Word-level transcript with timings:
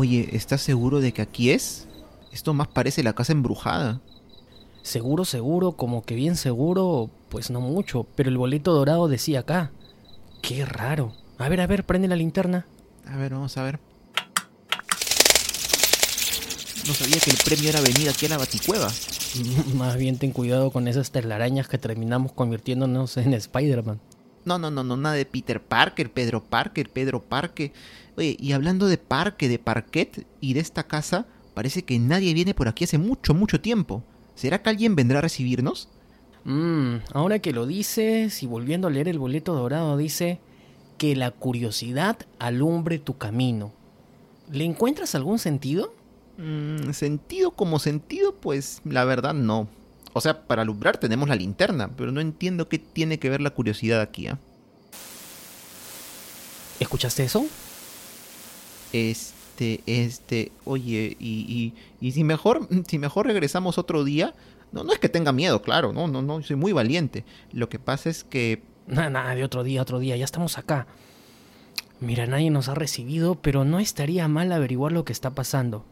Oye, 0.00 0.28
¿estás 0.30 0.62
seguro 0.62 1.00
de 1.00 1.10
que 1.10 1.22
aquí 1.22 1.50
es? 1.50 1.88
Esto 2.30 2.54
más 2.54 2.68
parece 2.68 3.02
la 3.02 3.14
casa 3.14 3.32
embrujada. 3.32 4.00
Seguro, 4.84 5.24
seguro, 5.24 5.72
como 5.72 6.02
que 6.02 6.14
bien 6.14 6.36
seguro, 6.36 7.10
pues 7.28 7.50
no 7.50 7.60
mucho, 7.60 8.06
pero 8.14 8.28
el 8.28 8.38
boleto 8.38 8.72
dorado 8.72 9.08
decía 9.08 9.40
acá. 9.40 9.72
Qué 10.40 10.64
raro. 10.64 11.14
A 11.36 11.48
ver, 11.48 11.60
a 11.60 11.66
ver, 11.66 11.84
prende 11.84 12.06
la 12.06 12.14
linterna. 12.14 12.64
A 13.08 13.16
ver, 13.16 13.32
vamos 13.32 13.56
a 13.56 13.64
ver. 13.64 13.80
No 16.86 16.94
sabía 16.94 17.18
que 17.18 17.30
el 17.30 17.38
premio 17.44 17.68
era 17.68 17.80
venir 17.80 18.08
aquí 18.08 18.26
a 18.26 18.28
la 18.28 18.38
baticueva. 18.38 18.92
Más 19.74 19.96
bien 19.96 20.16
ten 20.16 20.30
cuidado 20.30 20.70
con 20.70 20.86
esas 20.86 21.10
telarañas 21.10 21.66
que 21.66 21.76
terminamos 21.76 22.30
convirtiéndonos 22.30 23.16
en 23.16 23.34
Spider-Man. 23.34 23.98
No, 24.48 24.58
no, 24.58 24.70
no, 24.70 24.82
no, 24.82 24.96
nada 24.96 25.14
de 25.14 25.26
Peter 25.26 25.62
Parker, 25.62 26.10
Pedro 26.10 26.42
Parker, 26.42 26.88
Pedro 26.88 27.22
Parque. 27.22 27.74
Oye, 28.16 28.34
y 28.40 28.52
hablando 28.52 28.86
de 28.86 28.96
parque, 28.96 29.46
de 29.46 29.58
parquet 29.58 30.26
y 30.40 30.54
de 30.54 30.60
esta 30.60 30.84
casa, 30.84 31.26
parece 31.52 31.82
que 31.82 31.98
nadie 31.98 32.32
viene 32.32 32.54
por 32.54 32.66
aquí 32.66 32.84
hace 32.84 32.96
mucho, 32.96 33.34
mucho 33.34 33.60
tiempo. 33.60 34.02
¿Será 34.34 34.62
que 34.62 34.70
alguien 34.70 34.96
vendrá 34.96 35.18
a 35.18 35.20
recibirnos? 35.20 35.90
Mmm, 36.44 37.00
ahora 37.12 37.40
que 37.40 37.52
lo 37.52 37.66
dices 37.66 38.42
y 38.42 38.46
volviendo 38.46 38.88
a 38.88 38.90
leer 38.90 39.08
el 39.08 39.18
boleto 39.18 39.52
dorado 39.52 39.98
dice 39.98 40.40
que 40.96 41.14
la 41.14 41.30
curiosidad 41.30 42.16
alumbre 42.38 42.98
tu 42.98 43.18
camino. 43.18 43.74
¿Le 44.50 44.64
encuentras 44.64 45.14
algún 45.14 45.38
sentido? 45.38 45.92
Mm, 46.38 46.92
sentido 46.92 47.50
como 47.50 47.78
sentido, 47.80 48.34
pues 48.34 48.80
la 48.86 49.04
verdad 49.04 49.34
no. 49.34 49.68
O 50.18 50.20
sea, 50.20 50.42
para 50.48 50.62
alumbrar 50.62 50.96
tenemos 50.96 51.28
la 51.28 51.36
linterna, 51.36 51.90
pero 51.96 52.10
no 52.10 52.20
entiendo 52.20 52.68
qué 52.68 52.80
tiene 52.80 53.20
que 53.20 53.30
ver 53.30 53.40
la 53.40 53.50
curiosidad 53.50 54.00
aquí. 54.00 54.26
¿eh? 54.26 54.34
¿Escuchaste 56.80 57.22
eso? 57.22 57.46
Este, 58.92 59.80
este, 59.86 60.50
oye, 60.64 61.16
y, 61.20 61.72
y, 62.00 62.04
y 62.04 62.10
si 62.10 62.24
mejor, 62.24 62.66
si 62.88 62.98
mejor 62.98 63.26
regresamos 63.26 63.78
otro 63.78 64.02
día, 64.02 64.34
no, 64.72 64.82
no 64.82 64.92
es 64.92 64.98
que 64.98 65.08
tenga 65.08 65.30
miedo, 65.30 65.62
claro, 65.62 65.92
no, 65.92 66.08
no, 66.08 66.20
no, 66.20 66.42
soy 66.42 66.56
muy 66.56 66.72
valiente. 66.72 67.24
Lo 67.52 67.68
que 67.68 67.78
pasa 67.78 68.10
es 68.10 68.24
que... 68.24 68.64
Nada, 68.88 69.10
nada, 69.10 69.36
de 69.36 69.44
otro 69.44 69.62
día, 69.62 69.82
otro 69.82 70.00
día, 70.00 70.16
ya 70.16 70.24
estamos 70.24 70.58
acá. 70.58 70.88
Mira, 72.00 72.26
nadie 72.26 72.50
nos 72.50 72.68
ha 72.68 72.74
recibido, 72.74 73.36
pero 73.36 73.64
no 73.64 73.78
estaría 73.78 74.26
mal 74.26 74.50
averiguar 74.50 74.90
lo 74.90 75.04
que 75.04 75.12
está 75.12 75.30
pasando. 75.30 75.84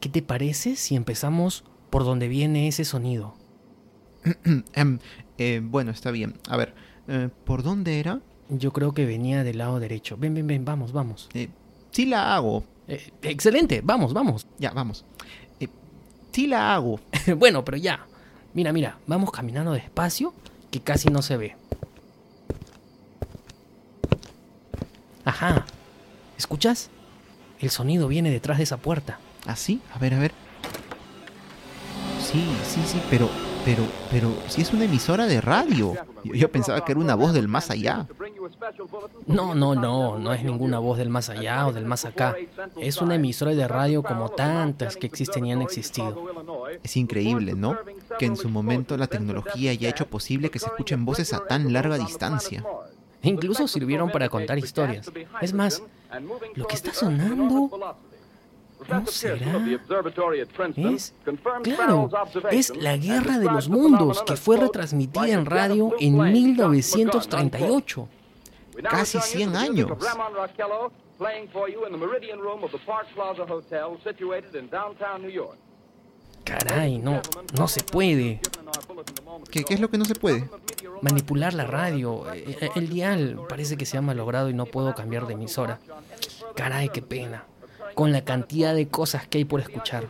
¿Qué 0.00 0.08
te 0.08 0.22
parece 0.22 0.74
si 0.74 0.96
empezamos 0.96 1.64
por 1.90 2.04
donde 2.04 2.28
viene 2.28 2.66
ese 2.66 2.86
sonido? 2.86 3.34
Em, 4.74 4.98
eh, 5.38 5.60
bueno, 5.62 5.90
está 5.90 6.10
bien. 6.10 6.34
A 6.48 6.56
ver, 6.56 6.74
eh, 7.06 7.28
¿por 7.44 7.62
dónde 7.62 8.00
era? 8.00 8.20
Yo 8.48 8.72
creo 8.72 8.92
que 8.92 9.06
venía 9.06 9.44
del 9.44 9.58
lado 9.58 9.78
derecho. 9.80 10.16
Ven, 10.16 10.34
ven, 10.34 10.46
ven, 10.46 10.64
vamos, 10.64 10.92
vamos. 10.92 11.28
Eh, 11.34 11.48
sí 11.90 12.06
la 12.06 12.34
hago. 12.34 12.64
Eh, 12.86 13.10
excelente, 13.22 13.80
vamos, 13.84 14.12
vamos. 14.12 14.46
Ya, 14.58 14.70
vamos. 14.70 15.04
Sí 16.32 16.46
la 16.46 16.74
hago. 16.74 17.00
bueno, 17.36 17.64
pero 17.64 17.76
ya. 17.76 18.06
Mira, 18.54 18.72
mira, 18.72 18.98
vamos 19.06 19.32
caminando 19.32 19.72
despacio 19.72 20.32
que 20.70 20.80
casi 20.80 21.08
no 21.08 21.20
se 21.20 21.36
ve. 21.36 21.56
Ajá. 25.24 25.66
¿Escuchas? 26.36 26.90
El 27.58 27.70
sonido 27.70 28.06
viene 28.06 28.30
detrás 28.30 28.58
de 28.58 28.64
esa 28.64 28.76
puerta. 28.76 29.18
¿Ah, 29.46 29.56
sí? 29.56 29.80
A 29.92 29.98
ver, 29.98 30.14
a 30.14 30.20
ver. 30.20 30.32
Sí, 32.20 32.46
sí, 32.64 32.80
sí, 32.86 33.02
pero, 33.10 33.28
pero, 33.68 33.86
pero, 34.10 34.34
si 34.48 34.62
es 34.62 34.72
una 34.72 34.86
emisora 34.86 35.26
de 35.26 35.42
radio. 35.42 35.92
Yo, 36.24 36.32
yo 36.32 36.50
pensaba 36.50 36.82
que 36.82 36.92
era 36.92 37.00
una 37.02 37.14
voz 37.14 37.34
del 37.34 37.48
más 37.48 37.68
allá. 37.68 38.06
No, 39.26 39.54
no, 39.54 39.74
no, 39.74 40.18
no 40.18 40.32
es 40.32 40.42
ninguna 40.42 40.78
voz 40.78 40.96
del 40.96 41.10
más 41.10 41.28
allá 41.28 41.66
o 41.66 41.72
del 41.74 41.84
más 41.84 42.06
acá. 42.06 42.34
Es 42.80 43.02
una 43.02 43.16
emisora 43.16 43.54
de 43.54 43.68
radio 43.68 44.02
como 44.02 44.30
tantas 44.30 44.96
que 44.96 45.06
existen 45.06 45.44
y 45.44 45.52
han 45.52 45.60
existido. 45.60 46.16
Es 46.82 46.96
increíble, 46.96 47.52
¿no? 47.52 47.76
Que 48.18 48.24
en 48.24 48.38
su 48.38 48.48
momento 48.48 48.96
la 48.96 49.06
tecnología 49.06 49.72
haya 49.72 49.90
hecho 49.90 50.06
posible 50.06 50.50
que 50.50 50.60
se 50.60 50.66
escuchen 50.68 51.04
voces 51.04 51.34
a 51.34 51.46
tan 51.46 51.70
larga 51.70 51.98
distancia. 51.98 52.64
Incluso 53.20 53.68
sirvieron 53.68 54.10
para 54.10 54.30
contar 54.30 54.58
historias. 54.58 55.12
Es 55.42 55.52
más, 55.52 55.82
lo 56.54 56.66
que 56.66 56.74
está 56.74 56.94
sonando 56.94 57.68
¿No 58.86 59.06
será? 59.06 59.58
Es, 60.84 61.12
claro, 61.62 62.10
es 62.50 62.76
La 62.76 62.96
Guerra 62.96 63.38
de 63.38 63.46
los 63.46 63.68
Mundos, 63.68 64.22
que 64.22 64.36
fue 64.36 64.56
retransmitida 64.56 65.28
en 65.28 65.46
radio 65.46 65.94
en 65.98 66.18
1938. 66.18 68.08
Casi 68.88 69.20
100 69.20 69.56
años. 69.56 69.90
Caray, 76.44 76.98
no, 76.98 77.20
no 77.58 77.68
se 77.68 77.82
puede. 77.82 78.40
¿Qué, 79.50 79.64
¿Qué 79.64 79.74
es 79.74 79.80
lo 79.80 79.90
que 79.90 79.98
no 79.98 80.04
se 80.04 80.14
puede? 80.14 80.48
Manipular 81.02 81.52
la 81.52 81.64
radio. 81.64 82.30
El, 82.32 82.70
el 82.74 82.88
dial 82.88 83.40
parece 83.48 83.76
que 83.76 83.84
se 83.84 83.98
ha 83.98 84.02
malogrado 84.02 84.48
y 84.48 84.54
no 84.54 84.64
puedo 84.66 84.94
cambiar 84.94 85.26
de 85.26 85.34
emisora. 85.34 85.80
Caray, 86.54 86.88
qué 86.88 87.02
pena 87.02 87.44
con 87.98 88.12
la 88.12 88.24
cantidad 88.24 88.76
de 88.76 88.86
cosas 88.86 89.26
que 89.26 89.38
hay 89.38 89.44
por 89.44 89.58
escuchar. 89.58 90.06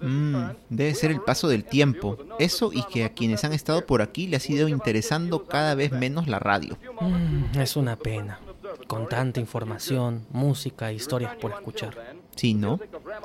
Mm, 0.00 0.44
debe 0.70 0.94
ser 0.94 1.10
el 1.10 1.20
paso 1.20 1.46
del 1.46 1.62
tiempo. 1.62 2.16
Eso 2.38 2.70
y 2.72 2.82
que 2.84 3.04
a 3.04 3.10
quienes 3.10 3.44
han 3.44 3.52
estado 3.52 3.84
por 3.84 4.00
aquí 4.00 4.26
les 4.26 4.48
ha 4.48 4.52
ido 4.52 4.66
interesando 4.66 5.44
cada 5.44 5.74
vez 5.74 5.92
menos 5.92 6.26
la 6.26 6.38
radio. 6.38 6.78
Mm, 7.02 7.58
es 7.58 7.76
una 7.76 7.96
pena. 7.96 8.40
Con 8.86 9.10
tanta 9.10 9.40
información, 9.40 10.24
música, 10.30 10.90
historias 10.90 11.36
por 11.36 11.50
escuchar. 11.50 12.16
Sí, 12.34 12.54
¿no? 12.54 12.80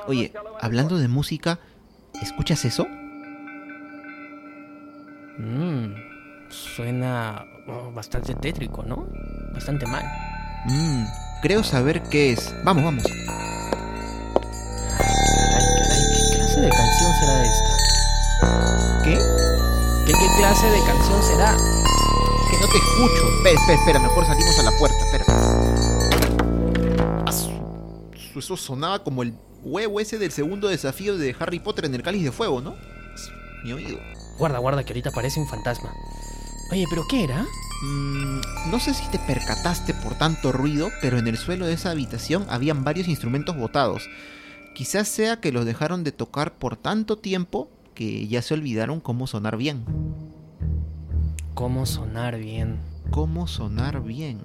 Oye, 0.06 0.34
hablando 0.60 0.98
de 0.98 1.08
música, 1.08 1.62
¿escuchas 2.22 2.66
eso? 2.66 2.86
Mm, 5.38 5.94
suena 6.50 7.46
oh, 7.70 7.90
bastante 7.94 8.36
tétrico, 8.36 8.84
¿no? 8.84 9.08
Bastante 9.54 9.86
mal. 9.86 10.04
Creo 11.42 11.64
saber 11.64 12.04
qué 12.04 12.34
es. 12.34 12.54
Vamos, 12.66 12.84
vamos. 12.84 13.06
De 16.64 16.70
canción 16.70 17.14
será 17.20 17.44
esta? 17.44 19.04
¿Qué? 19.04 19.18
¿Qué, 20.06 20.14
qué 20.14 20.28
clase 20.38 20.68
de 20.68 20.80
canción 20.86 21.22
será? 21.24 21.58
Que 22.50 22.58
no 22.58 22.68
te 22.68 22.78
escucho. 22.78 23.28
Espera, 23.38 23.60
espera, 23.60 23.80
espera. 23.80 24.00
Mejor 24.00 24.26
salimos 24.26 24.60
a 24.60 24.64
la 24.64 24.72
puerta. 24.78 24.98
Espera. 25.06 25.26
Eso 28.36 28.58
sonaba 28.58 29.04
como 29.04 29.24
el 29.24 29.34
huevo 29.64 30.00
ese 30.00 30.18
del 30.18 30.32
segundo 30.32 30.68
desafío 30.68 31.18
de 31.18 31.36
Harry 31.40 31.60
Potter 31.60 31.86
en 31.86 31.96
el 31.96 32.04
cáliz 32.04 32.24
de 32.24 32.32
fuego, 32.32 32.62
¿no? 32.62 32.76
Mi 33.64 33.74
oído. 33.74 34.00
Guarda, 34.38 34.58
guarda, 34.58 34.84
que 34.84 34.92
ahorita 34.92 35.12
parece 35.12 35.40
un 35.40 35.48
fantasma. 35.48 35.94
Oye, 36.72 36.86
¿pero 36.90 37.06
qué 37.10 37.24
era? 37.24 37.46
Mm, 37.84 38.42
no 38.72 38.80
sé 38.80 38.94
si 38.94 39.06
te 39.12 39.20
percataste 39.20 39.94
por 39.94 40.16
tanto 40.16 40.52
ruido, 40.52 40.90
pero 41.02 41.20
en 41.20 41.28
el 41.28 41.38
suelo 41.38 41.66
de 41.66 41.74
esa 41.74 41.92
habitación 41.92 42.46
habían 42.50 42.84
varios 42.84 43.08
instrumentos 43.08 43.56
botados. 43.56 44.10
Quizás 44.74 45.08
sea 45.08 45.40
que 45.40 45.52
los 45.52 45.66
dejaron 45.66 46.04
de 46.04 46.12
tocar 46.12 46.56
por 46.56 46.76
tanto 46.78 47.18
tiempo 47.18 47.70
que 47.94 48.28
ya 48.28 48.42
se 48.42 48.56
olvidaron 48.56 49.00
cómo 49.00 49.28
sonar 49.28 49.56
bien. 49.56 49.86
¿Cómo 51.54 51.86
sonar 51.86 52.40
bien? 52.40 52.80
¿Cómo 53.12 53.48
sonar 53.48 54.02
bien? 54.02 54.42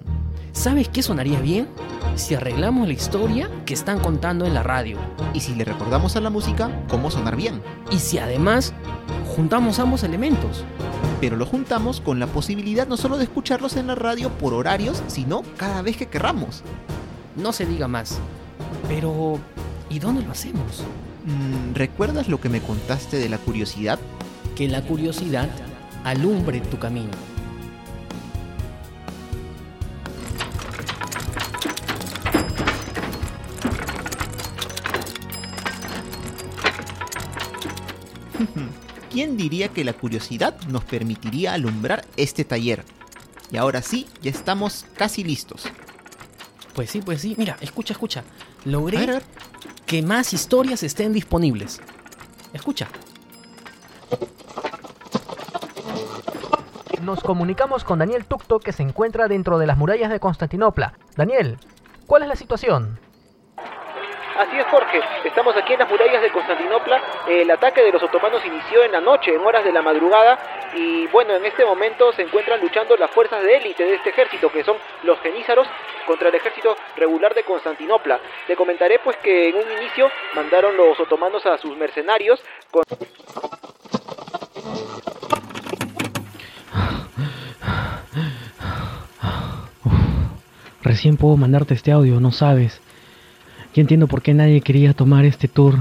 ¿Sabes 0.51 0.87
qué 0.87 1.01
sonaría 1.01 1.39
bien? 1.39 1.67
Si 2.15 2.35
arreglamos 2.35 2.87
la 2.87 2.93
historia 2.93 3.49
que 3.65 3.73
están 3.73 3.99
contando 3.99 4.45
en 4.45 4.53
la 4.53 4.61
radio. 4.61 4.99
Y 5.33 5.39
si 5.39 5.55
le 5.55 5.65
recordamos 5.65 6.15
a 6.15 6.21
la 6.21 6.29
música 6.29 6.69
cómo 6.89 7.09
sonar 7.09 7.35
bien. 7.35 7.63
Y 7.91 7.97
si 7.97 8.19
además 8.19 8.73
juntamos 9.35 9.79
ambos 9.79 10.03
elementos. 10.03 10.63
Pero 11.19 11.37
lo 11.37 11.47
juntamos 11.47 12.01
con 12.01 12.19
la 12.19 12.27
posibilidad 12.27 12.87
no 12.87 12.97
solo 12.97 13.17
de 13.17 13.23
escucharlos 13.23 13.75
en 13.77 13.87
la 13.87 13.95
radio 13.95 14.29
por 14.29 14.53
horarios, 14.53 15.01
sino 15.07 15.41
cada 15.57 15.81
vez 15.81 15.97
que 15.97 16.07
querramos. 16.07 16.61
No 17.35 17.51
se 17.51 17.65
diga 17.65 17.87
más. 17.87 18.19
Pero, 18.87 19.39
¿Y 19.89 19.97
dónde 19.97 20.21
lo 20.21 20.31
hacemos? 20.31 20.83
Mm, 21.25 21.73
¿Recuerdas 21.73 22.27
lo 22.27 22.39
que 22.39 22.47
me 22.47 22.61
contaste 22.61 23.17
de 23.17 23.27
la 23.27 23.39
curiosidad? 23.39 23.97
Que 24.55 24.67
la 24.67 24.83
curiosidad 24.83 25.49
alumbre 26.03 26.61
tu 26.61 26.77
camino. 26.77 27.09
¿Quién 39.09 39.37
diría 39.37 39.69
que 39.69 39.83
la 39.83 39.93
curiosidad 39.93 40.61
nos 40.67 40.83
permitiría 40.83 41.53
alumbrar 41.53 42.05
este 42.15 42.45
taller? 42.45 42.83
Y 43.51 43.57
ahora 43.57 43.81
sí, 43.81 44.05
ya 44.21 44.29
estamos 44.29 44.85
casi 44.95 45.23
listos. 45.23 45.63
Pues 46.75 46.91
sí, 46.91 47.01
pues 47.01 47.21
sí. 47.21 47.33
Mira, 47.39 47.57
escucha, 47.59 47.93
escucha. 47.93 48.23
Logré 48.65 48.97
a 48.97 48.99
ver, 48.99 49.09
a 49.09 49.13
ver. 49.13 49.23
Que 49.89 50.03
más 50.03 50.33
historias 50.35 50.83
estén 50.83 51.13
disponibles. 51.13 51.81
Escucha. 52.53 52.87
Nos 57.01 57.21
comunicamos 57.21 57.83
con 57.83 57.97
Daniel 57.97 58.25
Tucto 58.25 58.59
que 58.59 58.71
se 58.71 58.83
encuentra 58.83 59.27
dentro 59.27 59.57
de 59.57 59.65
las 59.65 59.79
murallas 59.79 60.11
de 60.11 60.19
Constantinopla. 60.19 60.93
Daniel, 61.15 61.57
¿cuál 62.05 62.21
es 62.21 62.27
la 62.27 62.35
situación? 62.35 62.99
Así 64.39 64.57
es, 64.57 64.65
Jorge. 64.67 65.01
Estamos 65.25 65.53
aquí 65.57 65.73
en 65.73 65.79
las 65.79 65.89
murallas 65.89 66.21
de 66.21 66.31
Constantinopla. 66.31 67.01
El 67.27 67.51
ataque 67.51 67.83
de 67.83 67.91
los 67.91 68.01
otomanos 68.01 68.41
inició 68.45 68.81
en 68.85 68.93
la 68.93 69.01
noche, 69.01 69.35
en 69.35 69.41
horas 69.41 69.65
de 69.65 69.73
la 69.73 69.81
madrugada. 69.81 70.39
Y 70.73 71.07
bueno, 71.07 71.35
en 71.35 71.45
este 71.45 71.65
momento 71.65 72.13
se 72.13 72.21
encuentran 72.21 72.61
luchando 72.61 72.95
las 72.95 73.11
fuerzas 73.11 73.43
de 73.43 73.57
élite 73.57 73.83
de 73.83 73.95
este 73.95 74.11
ejército, 74.11 74.49
que 74.49 74.63
son 74.63 74.77
los 75.03 75.19
genízaros, 75.19 75.67
contra 76.07 76.29
el 76.29 76.35
ejército 76.35 76.77
regular 76.95 77.33
de 77.35 77.43
Constantinopla. 77.43 78.17
Te 78.47 78.55
comentaré 78.55 78.99
pues 78.99 79.17
que 79.17 79.49
en 79.49 79.55
un 79.55 79.69
inicio 79.77 80.09
mandaron 80.33 80.77
los 80.77 80.97
otomanos 81.01 81.45
a 81.45 81.57
sus 81.57 81.75
mercenarios 81.75 82.41
con... 82.71 82.83
Recién 90.81 91.17
puedo 91.17 91.35
mandarte 91.35 91.73
este 91.73 91.91
audio, 91.91 92.21
no 92.21 92.31
sabes. 92.31 92.81
Entiendo 93.79 94.07
por 94.07 94.21
qué 94.21 94.33
nadie 94.33 94.59
quería 94.59 94.93
tomar 94.93 95.23
este 95.23 95.47
tour. 95.47 95.75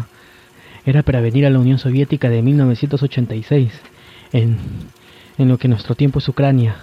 Era 0.87 1.03
para 1.03 1.21
venir 1.21 1.45
a 1.47 1.51
la 1.51 1.59
Unión 1.59 1.79
Soviética 1.79 2.29
de 2.29 2.43
1986, 2.43 3.73
en, 4.33 4.57
en 5.37 5.49
lo 5.49 5.59
que 5.59 5.67
nuestro 5.67 5.97
tiempo 5.97 6.21
es 6.21 6.29
Ucrania. 6.29 6.77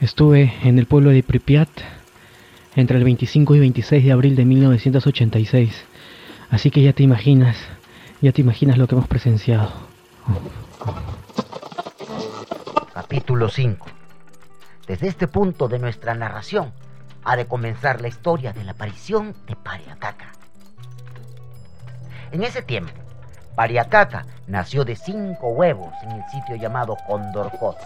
Estuve 0.00 0.54
en 0.62 0.78
el 0.78 0.86
pueblo 0.86 1.10
de 1.10 1.24
Pripyat 1.24 1.68
entre 2.76 2.98
el 2.98 3.04
25 3.04 3.56
y 3.56 3.58
26 3.58 4.04
de 4.04 4.12
abril 4.12 4.36
de 4.36 4.44
1986. 4.44 5.84
Así 6.50 6.70
que 6.70 6.80
ya 6.80 6.92
te 6.92 7.02
imaginas, 7.02 7.56
ya 8.20 8.30
te 8.30 8.42
imaginas 8.42 8.78
lo 8.78 8.86
que 8.86 8.94
hemos 8.94 9.08
presenciado. 9.08 9.72
Capítulo 12.94 13.48
5 13.48 13.86
desde 14.86 15.08
este 15.08 15.28
punto 15.28 15.68
de 15.68 15.78
nuestra 15.78 16.14
narración 16.14 16.72
ha 17.24 17.36
de 17.36 17.46
comenzar 17.46 18.00
la 18.00 18.08
historia 18.08 18.52
de 18.52 18.64
la 18.64 18.72
aparición 18.72 19.34
de 19.46 19.56
Pariacaca. 19.56 20.32
En 22.32 22.42
ese 22.42 22.62
tiempo, 22.62 22.92
Pariacaca 23.54 24.26
nació 24.46 24.84
de 24.84 24.96
cinco 24.96 25.48
huevos 25.48 25.92
en 26.02 26.12
el 26.12 26.22
sitio 26.30 26.56
llamado 26.56 26.96
Condorcot. 27.06 27.76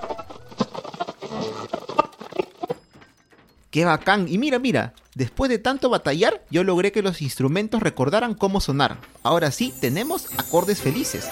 ¡Qué 3.71 3.85
bacán! 3.85 4.27
Y 4.29 4.39
mira, 4.39 4.59
mira, 4.59 4.95
después 5.15 5.51
de 5.51 5.59
tanto 5.59 5.91
batallar, 5.91 6.43
yo 6.51 6.65
logré 6.65 6.91
que 6.91 7.03
los 7.03 7.21
instrumentos 7.21 7.83
recordaran 7.83 8.35
cómo 8.35 8.61
sonar. 8.61 8.97
Ahora 9.23 9.51
sí, 9.51 9.75
tenemos 9.81 10.29
acordes 10.39 10.81
felices. 10.81 11.31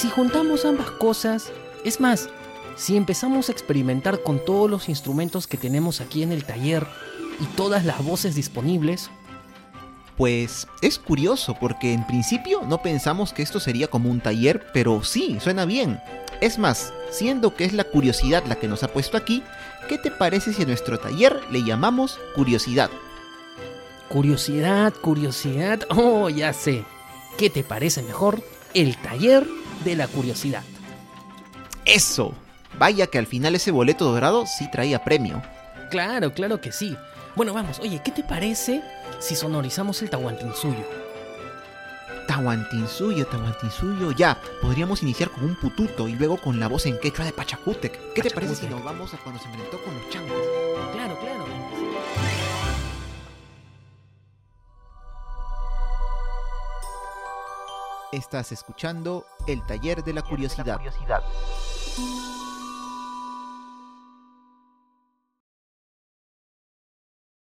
Si 0.00 0.08
juntamos 0.08 0.64
ambas 0.64 0.90
cosas, 0.92 1.52
es 1.84 2.00
más, 2.00 2.30
si 2.74 2.96
empezamos 2.96 3.50
a 3.50 3.52
experimentar 3.52 4.22
con 4.22 4.42
todos 4.42 4.70
los 4.70 4.88
instrumentos 4.88 5.46
que 5.46 5.58
tenemos 5.58 6.00
aquí 6.00 6.22
en 6.22 6.32
el 6.32 6.44
taller 6.44 6.86
y 7.38 7.44
todas 7.54 7.84
las 7.84 8.02
voces 8.02 8.34
disponibles, 8.34 9.10
pues 10.16 10.66
es 10.80 10.98
curioso 10.98 11.54
porque 11.60 11.92
en 11.92 12.06
principio 12.06 12.62
no 12.66 12.80
pensamos 12.80 13.34
que 13.34 13.42
esto 13.42 13.60
sería 13.60 13.88
como 13.88 14.08
un 14.08 14.22
taller, 14.22 14.68
pero 14.72 15.04
sí, 15.04 15.36
suena 15.38 15.66
bien. 15.66 16.00
Es 16.40 16.58
más, 16.58 16.94
siendo 17.10 17.54
que 17.54 17.66
es 17.66 17.74
la 17.74 17.84
curiosidad 17.84 18.42
la 18.46 18.56
que 18.56 18.68
nos 18.68 18.82
ha 18.82 18.88
puesto 18.88 19.18
aquí, 19.18 19.42
¿qué 19.86 19.98
te 19.98 20.10
parece 20.10 20.54
si 20.54 20.62
a 20.62 20.66
nuestro 20.66 20.98
taller 20.98 21.38
le 21.50 21.62
llamamos 21.62 22.18
curiosidad? 22.34 22.88
Curiosidad, 24.08 24.94
curiosidad, 24.94 25.80
oh, 25.90 26.30
ya 26.30 26.54
sé. 26.54 26.86
¿Qué 27.36 27.50
te 27.50 27.64
parece 27.64 28.00
mejor? 28.02 28.42
El 28.72 28.96
taller 28.96 29.46
de 29.84 29.96
la 29.96 30.08
curiosidad. 30.08 30.62
Eso. 31.84 32.34
Vaya 32.78 33.06
que 33.08 33.18
al 33.18 33.26
final 33.26 33.54
ese 33.54 33.70
boleto 33.70 34.12
dorado 34.12 34.46
sí 34.46 34.70
traía 34.70 35.02
premio. 35.04 35.42
Claro, 35.90 36.32
claro 36.32 36.60
que 36.60 36.72
sí. 36.72 36.96
Bueno, 37.36 37.52
vamos, 37.52 37.78
oye, 37.80 38.00
¿qué 38.04 38.10
te 38.10 38.22
parece 38.22 38.82
si 39.18 39.34
sonorizamos 39.34 40.02
el 40.02 40.10
Tahuantinsuyo? 40.10 40.84
Tahuantinsuyo, 42.26 43.26
Tahuantinsuyo, 43.26 44.12
ya. 44.12 44.40
Podríamos 44.62 45.02
iniciar 45.02 45.30
con 45.30 45.44
un 45.44 45.56
pututo 45.56 46.08
y 46.08 46.14
luego 46.14 46.36
con 46.36 46.60
la 46.60 46.68
voz 46.68 46.86
en 46.86 46.98
quechua 46.98 47.24
de 47.24 47.32
Pachacútec. 47.32 48.12
¿Qué 48.14 48.22
te 48.22 48.30
parece 48.30 48.54
si 48.54 48.66
nos 48.68 48.84
vamos 48.84 49.12
a 49.14 49.16
cuando 49.18 49.42
se 49.42 49.48
enfrentó 49.48 49.82
con 49.82 49.94
los 49.94 50.08
changos? 50.10 50.38
Claro, 50.92 51.18
claro. 51.18 51.79
Estás 58.12 58.50
escuchando 58.50 59.24
El 59.46 59.64
Taller 59.66 60.02
de 60.02 60.12
la 60.12 60.22
Curiosidad. 60.22 60.80